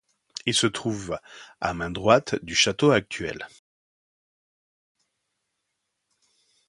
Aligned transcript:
Il 0.47 0.55
se 0.55 0.65
trouve 0.65 1.19
à 1.59 1.75
main 1.75 1.91
droite 1.91 2.33
du 2.43 2.55
château 2.55 2.89
actuel. 2.89 3.47